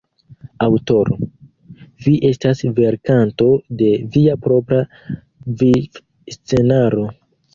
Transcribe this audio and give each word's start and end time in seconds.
Aŭtoro: 0.67 1.17
Vi 2.05 2.13
estas 2.29 2.63
verkanto 2.79 3.49
de 3.81 3.91
via 4.15 4.37
propra 4.47 4.81
viv-scenaro. 5.61 7.07